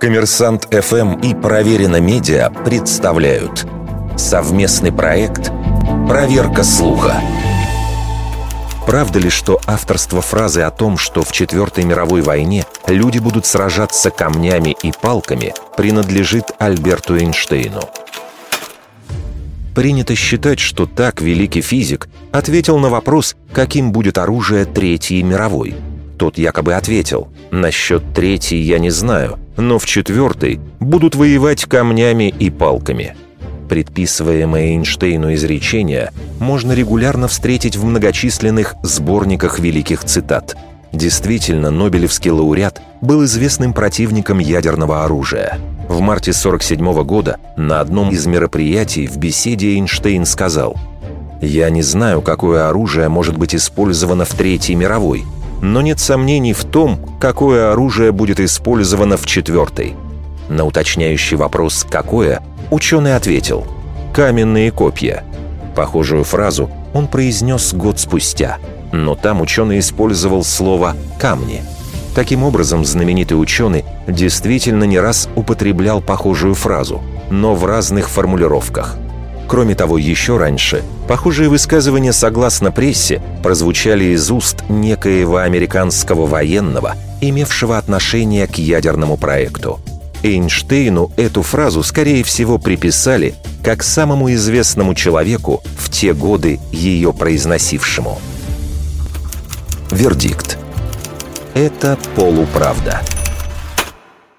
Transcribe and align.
Коммерсант 0.00 0.68
ФМ 0.72 1.20
и 1.20 1.34
Проверено 1.34 2.00
Медиа 2.00 2.50
представляют 2.50 3.66
совместный 4.16 4.92
проект 4.92 5.50
«Проверка 6.08 6.62
слуха». 6.62 7.20
Правда 8.86 9.18
ли, 9.18 9.30
что 9.30 9.60
авторство 9.66 10.22
фразы 10.22 10.60
о 10.60 10.70
том, 10.70 10.96
что 10.96 11.22
в 11.22 11.32
Четвертой 11.32 11.84
мировой 11.84 12.22
войне 12.22 12.64
люди 12.86 13.18
будут 13.18 13.44
сражаться 13.44 14.10
камнями 14.10 14.76
и 14.80 14.92
палками, 14.92 15.54
принадлежит 15.76 16.52
Альберту 16.58 17.18
Эйнштейну? 17.18 17.80
Принято 19.74 20.14
считать, 20.14 20.60
что 20.60 20.86
так 20.86 21.20
великий 21.20 21.62
физик 21.62 22.08
ответил 22.32 22.78
на 22.78 22.88
вопрос, 22.88 23.34
каким 23.52 23.90
будет 23.90 24.18
оружие 24.18 24.64
Третьей 24.64 25.22
мировой. 25.24 25.74
Тот 26.16 26.38
якобы 26.38 26.74
ответил, 26.74 27.28
«Насчет 27.50 28.02
Третьей 28.14 28.60
я 28.60 28.78
не 28.78 28.90
знаю, 28.90 29.38
но 29.56 29.78
в 29.78 29.86
Четвертой 29.86 30.60
будут 30.80 31.14
воевать 31.14 31.64
камнями 31.64 32.34
и 32.38 32.50
палками». 32.50 33.14
Предписываемое 33.68 34.74
Эйнштейну 34.74 35.34
изречение 35.34 36.12
можно 36.38 36.72
регулярно 36.72 37.28
встретить 37.28 37.76
в 37.76 37.84
многочисленных 37.84 38.76
сборниках 38.82 39.58
великих 39.58 40.04
цитат. 40.04 40.56
Действительно, 40.92 41.70
Нобелевский 41.70 42.30
лауреат 42.30 42.80
был 43.00 43.24
известным 43.24 43.72
противником 43.72 44.38
ядерного 44.38 45.04
оружия. 45.04 45.58
В 45.88 46.00
марте 46.00 46.30
1947 46.30 47.04
года 47.04 47.38
на 47.56 47.80
одном 47.80 48.10
из 48.10 48.26
мероприятий 48.26 49.06
в 49.06 49.16
беседе 49.18 49.74
Эйнштейн 49.74 50.26
сказал 50.26 50.76
«Я 51.40 51.68
не 51.70 51.82
знаю, 51.82 52.22
какое 52.22 52.68
оружие 52.68 53.08
может 53.08 53.36
быть 53.36 53.54
использовано 53.54 54.24
в 54.24 54.32
Третьей 54.34 54.74
мировой, 54.74 55.24
но 55.60 55.80
нет 55.80 56.00
сомнений 56.00 56.52
в 56.52 56.64
том, 56.64 56.98
какое 57.20 57.72
оружие 57.72 58.12
будет 58.12 58.40
использовано 58.40 59.16
в 59.16 59.26
Четвертой». 59.26 59.94
На 60.48 60.64
уточняющий 60.64 61.36
вопрос 61.36 61.86
«какое?» 61.88 62.42
Ученый 62.70 63.16
ответил 63.16 63.66
«каменные 64.14 64.70
копья». 64.70 65.24
Похожую 65.74 66.24
фразу 66.24 66.70
он 66.94 67.08
произнес 67.08 67.74
год 67.74 67.98
спустя, 67.98 68.58
но 68.92 69.14
там 69.14 69.40
ученый 69.40 69.78
использовал 69.78 70.44
слово 70.44 70.96
«камни». 71.20 71.62
Таким 72.14 72.44
образом, 72.44 72.84
знаменитый 72.84 73.38
ученый 73.38 73.84
действительно 74.06 74.84
не 74.84 74.98
раз 74.98 75.28
употреблял 75.36 76.00
похожую 76.00 76.54
фразу, 76.54 77.02
но 77.28 77.54
в 77.54 77.66
разных 77.66 78.08
формулировках. 78.08 78.96
Кроме 79.48 79.74
того, 79.74 79.98
еще 79.98 80.36
раньше 80.36 80.82
похожие 81.08 81.48
высказывания, 81.48 82.12
согласно 82.12 82.72
прессе, 82.72 83.22
прозвучали 83.42 84.04
из 84.06 84.30
уст 84.30 84.64
некоего 84.68 85.38
американского 85.38 86.26
военного, 86.26 86.96
имевшего 87.20 87.78
отношение 87.78 88.46
к 88.46 88.56
ядерному 88.56 89.16
проекту– 89.16 89.80
Эйнштейну 90.22 91.12
эту 91.16 91.42
фразу, 91.42 91.82
скорее 91.82 92.24
всего, 92.24 92.58
приписали 92.58 93.34
как 93.62 93.82
самому 93.82 94.32
известному 94.32 94.94
человеку 94.94 95.62
в 95.78 95.90
те 95.90 96.12
годы 96.14 96.60
ее 96.72 97.12
произносившему. 97.12 98.20
Вердикт. 99.90 100.58
Это 101.54 101.98
полуправда. 102.14 103.00